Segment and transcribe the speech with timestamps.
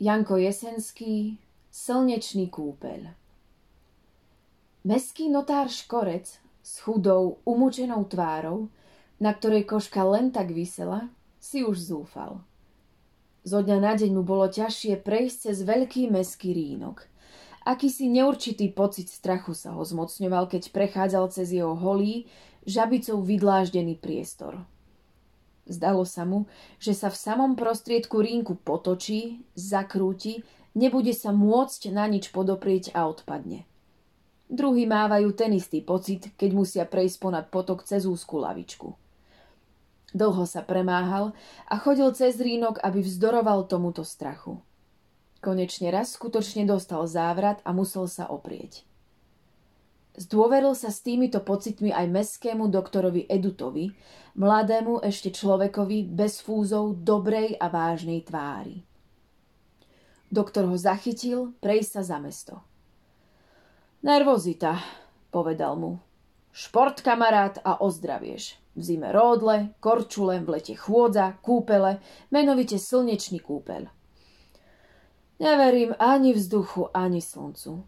[0.00, 1.36] Janko Jesenský
[1.68, 3.12] Slnečný kúpeľ
[4.88, 8.72] Meský notár Škorec s chudou, umúčenou tvárou,
[9.20, 12.40] na ktorej koška len tak vysela, si už zúfal.
[13.44, 17.04] Zo dňa na deň mu bolo ťažšie prejsť cez veľký meský rínok.
[17.68, 22.24] Akýsi neurčitý pocit strachu sa ho zmocňoval, keď prechádzal cez jeho holý,
[22.64, 24.64] žabicou vydláždený priestor.
[25.70, 26.50] Zdalo sa mu,
[26.82, 30.42] že sa v samom prostriedku rínku potočí, zakrúti,
[30.74, 33.70] nebude sa môcť na nič podoprieť a odpadne.
[34.50, 38.98] Druhí mávajú ten istý pocit, keď musia prejsť ponad potok cez úzku lavičku.
[40.10, 41.38] Dlho sa premáhal
[41.70, 44.58] a chodil cez rínok, aby vzdoroval tomuto strachu.
[45.38, 48.89] Konečne raz skutočne dostal závrat a musel sa oprieť.
[50.18, 53.94] Zdôveril sa s týmito pocitmi aj mestskému doktorovi Edutovi,
[54.34, 58.82] mladému ešte človekovi bez fúzov dobrej a vážnej tvári.
[60.26, 62.54] Doktor ho zachytil prejsť sa za mesto.
[64.02, 64.82] Nervozita,
[65.30, 66.02] povedal mu.
[66.50, 68.58] Šport, kamarát, a ozdravieš.
[68.74, 72.02] V zime ródle, korčule, v lete chôdza, kúpele,
[72.34, 73.86] menovite slnečný kúpeľ.
[75.38, 77.86] Neverím ani vzduchu, ani slncu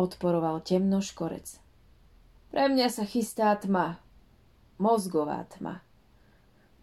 [0.00, 1.60] odporoval temno škorec.
[2.48, 4.00] Pre mňa sa chystá tma,
[4.80, 5.84] mozgová tma.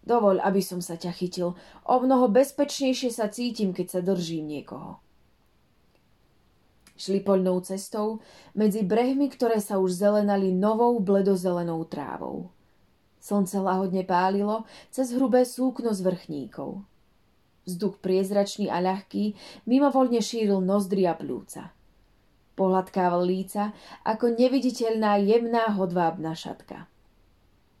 [0.08, 1.52] Dovoľ, aby som sa ťa chytil.
[1.84, 5.02] O mnoho bezpečnejšie sa cítim, keď sa držím niekoho.
[6.96, 8.24] Šli poľnou cestou
[8.56, 12.48] medzi brehmi, ktoré sa už zelenali novou bledozelenou trávou.
[13.20, 16.82] Slnce lahodne pálilo cez hrubé súkno z vrchníkov.
[17.68, 19.36] Vzduch priezračný a ľahký
[19.68, 21.76] mimovoľne šíril nozdry a plúca.
[22.58, 23.70] Pohľadkával líca
[24.02, 26.90] ako neviditeľná jemná hodvábna šatka.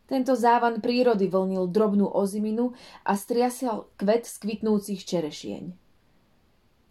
[0.06, 5.74] Tento závan prírody vlnil drobnú oziminu a striasial kvet z kvitnúcich čerešieň.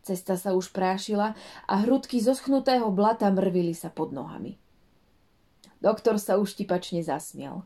[0.04, 4.60] Cesta sa už prášila a hrudky zoschnutého blata mrvili sa pod nohami.
[5.80, 7.66] Doktor sa už tipačne zasmial.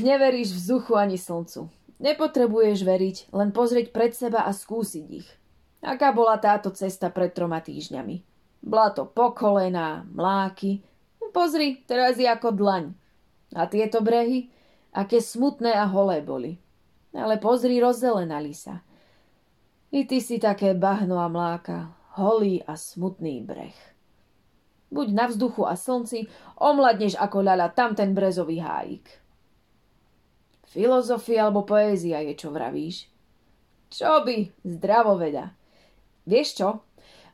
[0.00, 1.70] Neveríš vzduchu ani slncu.
[2.02, 5.28] Nepotrebuješ veriť, len pozrieť pred seba a skúsiť ich.
[5.86, 8.25] Aká bola táto cesta pred troma týždňami?
[8.66, 9.30] Blato po
[10.10, 10.82] mláky.
[11.30, 12.90] Pozri, teraz je ako dlaň.
[13.54, 14.50] A tieto brehy,
[14.90, 16.58] aké smutné a holé boli.
[17.14, 18.82] Ale pozri, rozzelenali sa.
[19.94, 23.78] I ty si také bahno a mláka, holý a smutný breh.
[24.90, 26.26] Buď na vzduchu a slnci,
[26.58, 29.06] omladneš ako ľaľa tam ten brezový hájik.
[30.66, 33.06] Filozofia alebo poézia je, čo vravíš.
[33.94, 35.54] Čo by, zdravoveda.
[36.26, 36.68] Vieš čo,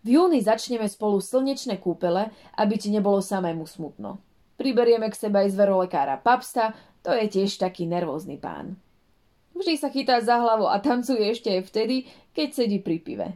[0.02, 4.18] v júni začneme spolu slnečné kúpele, aby ti nebolo samému smutno.
[4.58, 6.74] Priberieme k sebe aj zverolekára Papsta,
[7.06, 8.78] to je tiež taký nervózny pán.
[9.54, 11.96] Vždy sa chytá za hlavu a tancuje ešte aj vtedy,
[12.34, 13.28] keď sedí pri pive.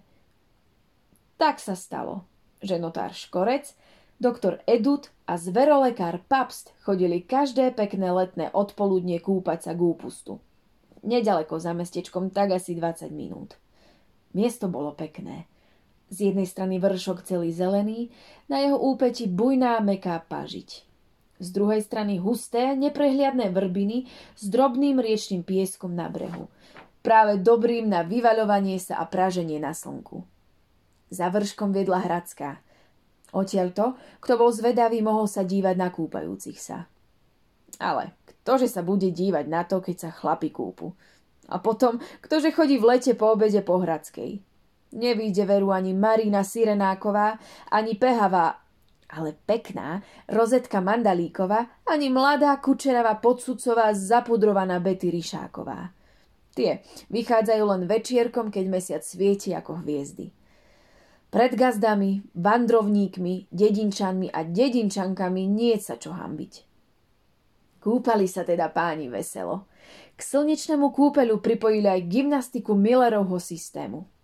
[1.39, 2.27] Tak sa stalo,
[2.59, 3.77] že notár Škorec,
[4.19, 10.41] doktor Edut a zverolekár Papst chodili každé pekné letné odpoludne kúpať sa k úpustu.
[11.07, 13.55] Nedaleko za mestečkom, tak asi 20 minút.
[14.35, 15.47] Miesto bolo pekné.
[16.07, 18.15] Z jednej strany vršok celý zelený,
[18.47, 20.87] na jeho úpeti bujná meká pažiť.
[21.37, 24.09] Z druhej strany husté, neprehliadné vrbiny
[24.39, 26.49] s drobným riečným pieskom na brehu.
[27.05, 30.25] Práve dobrým na vyvaľovanie sa a praženie na slnku.
[31.13, 32.63] Za vrškom viedla Hradská.
[33.31, 36.89] Odtiaľto, kto bol zvedavý, mohol sa dívať na kúpajúcich sa.
[37.77, 40.95] Ale ktože sa bude dívať na to, keď sa chlapi kúpu?
[41.51, 44.43] A potom, ktože chodí v lete po obede po Hradskej?
[44.93, 47.39] Nevíde veru ani Marina Sirenáková,
[47.71, 48.63] ani Pehavá,
[49.11, 55.91] ale pekná Rozetka Mandalíková, ani mladá Kučeravá Podsudcová zapudrovaná Betty Ryšáková.
[56.57, 56.81] Tie
[57.13, 60.33] vychádzajú len večierkom, keď mesiac svieti ako hviezdy.
[61.29, 66.53] Pred gazdami, vandrovníkmi, dedinčanmi a dedinčankami nie sa čo hambiť.
[67.83, 69.69] Kúpali sa teda páni veselo.
[70.17, 74.09] K slnečnému kúpeľu pripojili aj gymnastiku Millerovho systému–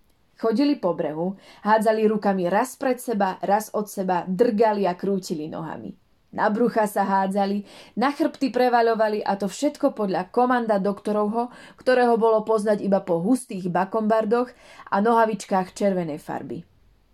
[0.43, 5.95] Chodili po brehu, hádzali rukami raz pred seba, raz od seba, drgali a krútili nohami.
[6.35, 7.63] Na brucha sa hádzali,
[7.95, 11.47] na chrbty prevaľovali a to všetko podľa komanda doktorovho,
[11.79, 14.51] ktorého bolo poznať iba po hustých bakombardoch
[14.91, 16.67] a nohavičkách červenej farby.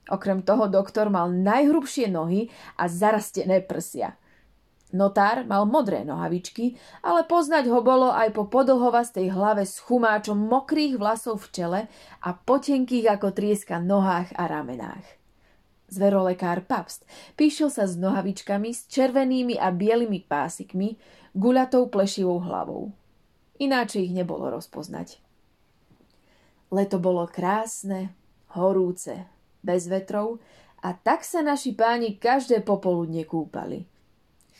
[0.09, 2.49] Okrem toho doktor mal najhrubšie nohy
[2.81, 4.17] a zarastené prsia–
[4.89, 10.97] Notár mal modré nohavičky, ale poznať ho bolo aj po podlhovastej hlave s chumáčom mokrých
[10.97, 11.81] vlasov v čele
[12.25, 15.05] a potenkých ako trieska nohách a ramenách.
[15.93, 17.05] Zverolekár Papst
[17.37, 20.97] píšil sa s nohavičkami s červenými a bielými pásikmi,
[21.37, 22.89] guľatou plešivou hlavou.
[23.61, 25.21] Ináč ich nebolo rozpoznať.
[26.73, 28.13] Leto bolo krásne,
[28.57, 29.29] horúce,
[29.61, 30.41] bez vetrov
[30.81, 33.98] a tak sa naši páni každé popoludne kúpali.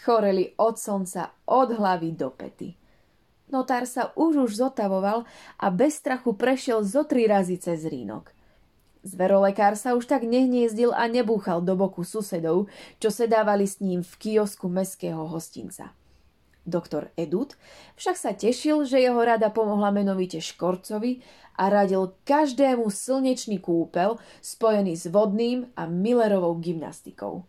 [0.05, 2.79] Choreli od slnca od hlavy do pety.
[3.49, 5.25] Notár sa už už zotavoval
[5.57, 8.31] a bez strachu prešiel zo tri razy cez rínok.
[9.03, 12.69] Zverolekár sa už tak nehniezdil a nebúchal do boku susedov,
[13.01, 15.97] čo sedávali s ním v kiosku meského hostinca.
[16.69, 17.57] Doktor Edut
[17.97, 21.25] však sa tešil, že jeho rada pomohla menovite Škorcovi
[21.57, 27.49] a radil každému slnečný kúpel spojený s vodným a Millerovou gymnastikou.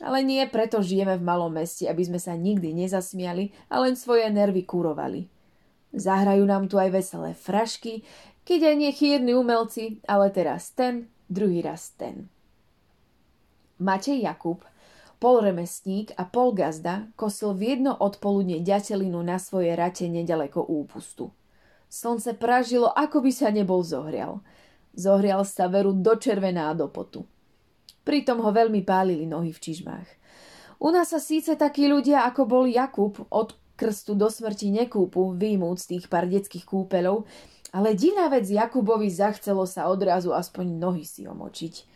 [0.00, 4.26] Ale nie preto žijeme v malom meste, aby sme sa nikdy nezasmiali a len svoje
[4.32, 5.28] nervy kurovali.
[5.92, 8.02] Zahrajú nám tu aj veselé frašky,
[8.48, 12.32] keď aj nie chýrni umelci, ale teraz ten, druhý raz ten.
[13.76, 14.64] Matej Jakub
[15.20, 21.28] Polremestník a polgazda kosil v jedno odpoludne ďatelinu na svoje rate nedaleko úpustu.
[21.92, 24.40] Slnce pražilo, ako by sa nebol zohrial.
[24.96, 27.28] Zohrial sa veru do červená do potu.
[28.04, 30.08] Pritom ho veľmi pálili nohy v čižmách.
[30.80, 35.84] U nás sa síce takí ľudia, ako bol Jakub, od krstu do smrti nekúpu, výjmúc
[35.84, 37.28] tých pár detských kúpeľov,
[37.72, 41.88] ale divná vec Jakubovi zachcelo sa odrazu aspoň nohy si omočiť.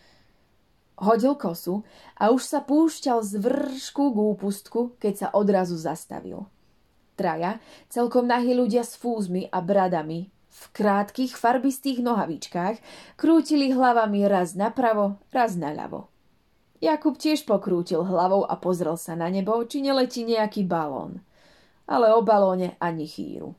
[0.95, 1.83] Hodil kosu
[2.15, 6.47] a už sa púšťal z vršku k úpustku, keď sa odrazu zastavil.
[7.19, 7.59] Traja,
[7.91, 12.79] celkom nahí ľudia s fúzmi a bradami, v krátkých farbistých nohavičkách,
[13.19, 16.15] krútili hlavami raz napravo, raz naľavo.
[16.79, 21.27] Jakub tiež pokrútil hlavou a pozrel sa na nebo, či neletí nejaký balón.
[21.91, 23.59] Ale o balóne ani chýru.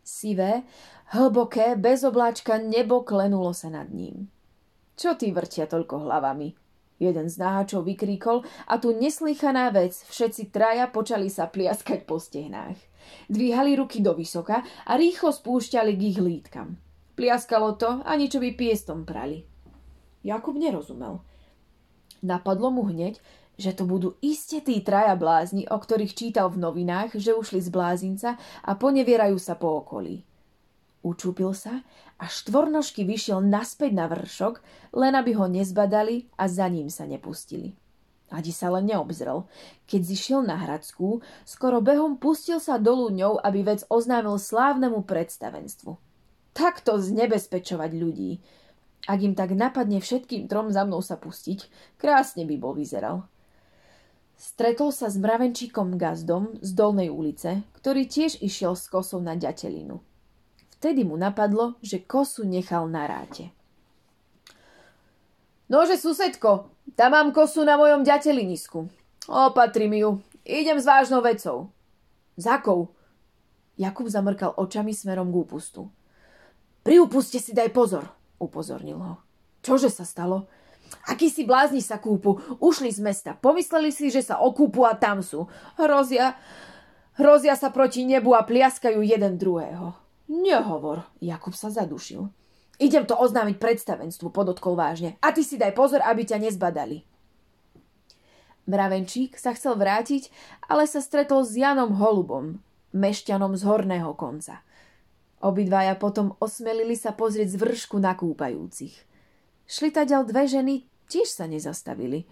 [0.00, 0.64] Sivé,
[1.12, 4.32] hlboké, bez obláčka nebo klenulo sa nad ním.
[4.96, 6.56] Čo ty vrtia toľko hlavami?
[7.02, 12.78] Jeden z náhačov vykríkol a tu neslychaná vec, všetci traja počali sa pliaskať po stehnách.
[13.28, 16.76] Dvíhali ruky do vysoka a rýchlo spúšťali k ich lítkam.
[17.14, 19.46] Pliaskalo to, ani čo by piestom prali.
[20.26, 21.22] Jakub nerozumel.
[22.24, 23.20] Napadlo mu hneď,
[23.54, 27.70] že to budú iste tí traja blázni, o ktorých čítal v novinách, že ušli z
[27.70, 28.30] blázinca
[28.64, 30.26] a ponevierajú sa po okolí.
[31.04, 31.84] Učúpil sa
[32.16, 34.64] a štvornožky vyšiel naspäť na vršok,
[34.96, 37.76] len aby ho nezbadali a za ním sa nepustili.
[38.34, 39.46] Adi sa len neobzrel.
[39.86, 45.94] Keď zišiel na Hradskú, skoro behom pustil sa dolu ňou, aby vec oznámil slávnemu predstavenstvu.
[46.50, 48.42] Takto znebezpečovať ľudí.
[49.06, 53.30] Ak im tak napadne všetkým trom za mnou sa pustiť, krásne by bol vyzeral.
[54.34, 60.02] Stretol sa s mravenčíkom Gazdom z Dolnej ulice, ktorý tiež išiel s kosou na ďatelinu.
[60.74, 63.54] Vtedy mu napadlo, že kosu nechal na ráte.
[65.68, 68.88] Nože, susedko, tam mám kosu na mojom ďatelinisku.
[69.28, 70.10] Opatrím ju.
[70.44, 71.72] Idem s vážnou vecou.
[72.36, 72.92] Zakou.
[73.80, 75.88] Jakub zamrkal očami smerom k úpustu.
[76.84, 78.04] Pri úpuste si daj pozor,
[78.36, 79.14] upozornil ho.
[79.64, 80.46] Čože sa stalo?
[81.08, 85.24] Akí si blázni sa kúpu, ušli z mesta, pomysleli si, že sa okúpu a tam
[85.24, 85.48] sú.
[85.80, 86.36] Hrozia,
[87.16, 89.96] hrozia sa proti nebu a pliaskajú jeden druhého.
[90.28, 92.28] Nehovor, Jakub sa zadušil.
[92.82, 95.14] Idem to oznámiť predstavenstvu, podotkol vážne.
[95.22, 97.06] A ty si daj pozor, aby ťa nezbadali.
[98.64, 100.32] Mravenčík sa chcel vrátiť,
[100.66, 102.64] ale sa stretol s Janom Holubom,
[102.96, 104.64] mešťanom z horného konca.
[105.44, 108.96] Obidvaja potom osmelili sa pozrieť z vršku na kúpajúcich.
[109.68, 110.74] Šli taďal dve ženy,
[111.12, 112.24] tiež sa nezastavili.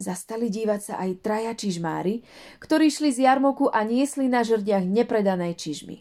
[0.00, 2.24] Zastali dívať sa aj traja čižmári,
[2.58, 6.00] ktorí šli z jarmoku a niesli na žrdiach nepredané čižmy.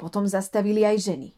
[0.00, 1.28] Potom zastavili aj ženy.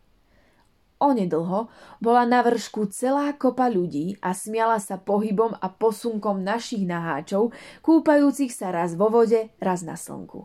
[1.00, 1.73] Onedlho
[2.04, 8.52] bola na vršku celá kopa ľudí a smiala sa pohybom a posunkom našich naháčov, kúpajúcich
[8.52, 10.45] sa raz vo vode, raz na slnku.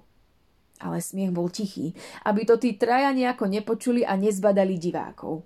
[0.79, 1.91] Ale smiech bol tichý,
[2.23, 5.43] aby to tí traja nejako nepočuli a nezbadali divákov.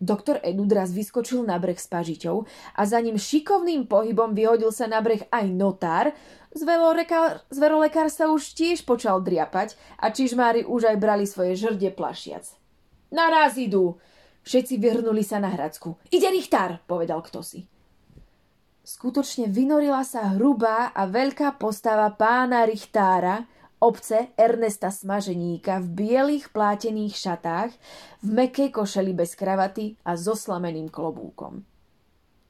[0.00, 2.36] Doktor Edud raz vyskočil na breh s pažiťou
[2.76, 6.16] a za ním šikovným pohybom vyhodil sa na breh aj notár,
[6.54, 12.46] Zverolekár sa už tiež počal driapať a čižmári už aj brali svoje žrde plašiac.
[13.10, 13.98] Naraz idú!
[14.44, 15.96] Všetci vyhrnuli sa na Hradsku.
[16.12, 17.64] Ide Richtár, povedal kto si.
[18.84, 23.48] Skutočne vynorila sa hrubá a veľká postava pána Richtára,
[23.80, 27.72] obce Ernesta Smaženíka v bielých plátených šatách,
[28.20, 31.64] v mekej košeli bez kravaty a so slameným klobúkom.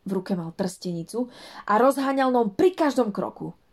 [0.04, 1.30] V ruke mal trstenicu
[1.70, 3.54] a rozháňal nom pri každom kroku–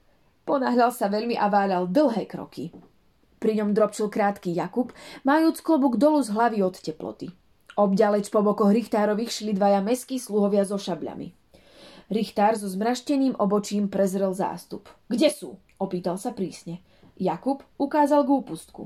[0.42, 2.74] Ponáhľal sa veľmi a váľal dlhé kroky.
[3.40, 4.94] Pri ňom drobčil krátky Jakub,
[5.26, 7.34] majúc klobúk dolu z hlavy od teploty.
[7.80, 11.32] Obďaleč po bokoch Richtárových šli dvaja meskí sluhovia so šabľami.
[12.12, 14.92] Richtár so zmrašteným obočím prezrel zástup.
[15.08, 15.56] Kde sú?
[15.80, 16.84] opýtal sa prísne.
[17.16, 18.84] Jakub ukázal k úpustku.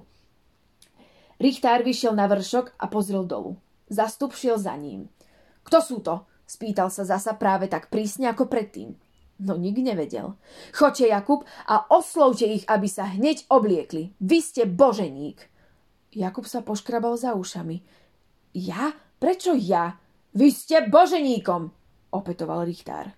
[1.41, 3.57] Richtár vyšiel na vršok a pozrel dolu.
[3.89, 5.09] Zastup šiel za ním.
[5.65, 6.23] Kto sú to?
[6.45, 8.93] Spýtal sa zasa práve tak prísne ako predtým.
[9.41, 10.37] No nik nevedel.
[10.71, 14.15] Choďte, Jakub, a oslovte ich, aby sa hneď obliekli.
[14.21, 15.51] Vy ste boženík.
[16.15, 17.83] Jakub sa poškrabal za ušami.
[18.55, 18.95] Ja?
[19.19, 19.99] Prečo ja?
[20.31, 21.71] Vy ste boženíkom,
[22.15, 23.11] opetoval Richtár.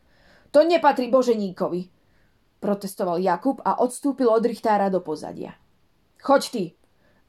[0.49, 1.93] To nepatrí boženíkovi,
[2.57, 5.53] protestoval Jakub a odstúpil od Richtára do pozadia.
[6.17, 6.63] Choď ty,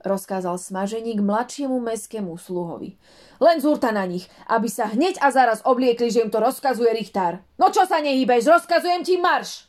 [0.01, 2.97] rozkázal smaženík mladšiemu mestskému sluhovi.
[3.43, 7.45] Len zúrta na nich, aby sa hneď a zaraz obliekli, že im to rozkazuje Richtár.
[7.61, 9.69] No čo sa nehýbeš, rozkazujem ti marš!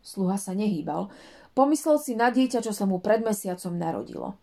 [0.00, 1.12] Sluha sa nehýbal.
[1.52, 4.38] Pomyslel si na dieťa, čo sa mu pred mesiacom narodilo.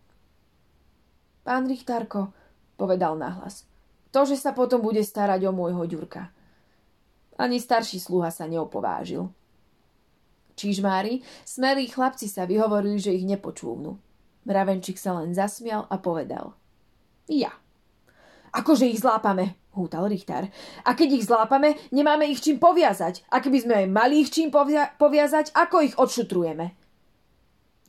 [1.42, 2.30] Pán Richtárko,
[2.78, 3.66] povedal nahlas,
[4.14, 6.30] to, že sa potom bude starať o môjho ďurka.
[7.36, 9.28] Ani starší sluha sa neopovážil.
[10.58, 13.94] Čižmári, smelí chlapci sa vyhovorili, že ich nepočúvnu.
[14.48, 16.56] Mravenčík sa len zasmial a povedal.
[17.30, 17.52] Ja.
[18.50, 20.48] Akože ich zlápame, hútal Richtár.
[20.82, 23.28] A keď ich zlápame, nemáme ich čím poviazať.
[23.28, 26.74] A keby sme aj mali ich čím povia- poviazať, ako ich odšutrujeme?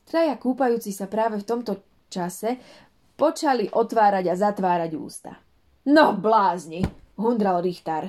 [0.05, 1.79] Traja kúpajúci sa práve v tomto
[2.11, 2.59] čase
[3.19, 5.35] počali otvárať a zatvárať ústa.
[5.91, 6.87] No blázni,
[7.19, 8.07] hundral Richtár.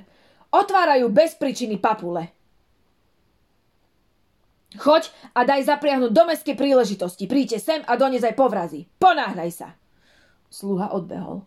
[0.54, 2.30] Otvárajú bez príčiny papule.
[4.78, 7.26] Choď a daj zapriahnuť do mestskej príležitosti.
[7.26, 8.86] Príďte sem a dones aj povrazy.
[9.02, 9.68] Ponáhľaj sa.
[10.46, 11.42] Sluha odbehol.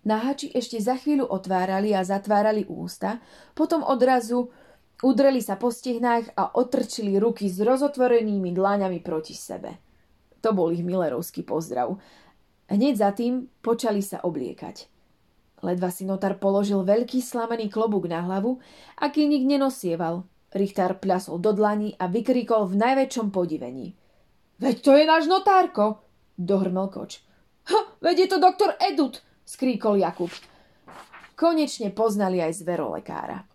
[0.00, 3.20] Nahači ešte za chvíľu otvárali a zatvárali ústa,
[3.52, 4.48] potom odrazu
[5.04, 9.76] udreli sa po stehnách a otrčili ruky s rozotvorenými dláňami proti sebe.
[10.40, 12.00] To bol ich Millerovský pozdrav.
[12.70, 14.86] Hneď za tým počali sa obliekať.
[15.60, 18.62] Ledva si notár položil veľký slamený klobúk na hlavu,
[18.96, 23.94] aký nik nenosieval, Richtár pľasol do dlani a vykrikol v najväčšom podivení.
[24.58, 26.02] Veď to je náš notárko,
[26.34, 27.22] dohrmel koč.
[27.70, 30.34] Ha, veď je to doktor Edut, skríkol Jakub.
[31.38, 33.46] Konečne poznali aj zverolekára.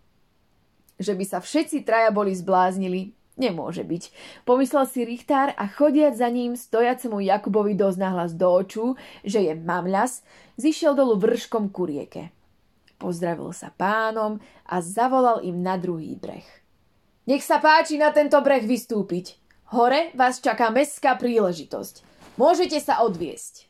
[0.96, 4.02] Že by sa všetci traja boli zbláznili, nemôže byť.
[4.48, 9.52] Pomyslel si Richtár a chodiac za ním stojacemu Jakubovi dosť nahlas do očú, že je
[9.54, 10.24] mamľas,
[10.56, 12.32] zišiel dolu vrškom ku rieke.
[12.96, 16.48] Pozdravil sa pánom a zavolal im na druhý breh.
[17.28, 19.36] Nech sa páči na tento breh vystúpiť.
[19.76, 22.00] Hore vás čaká mestská príležitosť.
[22.40, 23.65] Môžete sa odviesť.